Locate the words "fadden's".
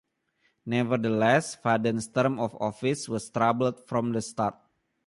1.53-2.07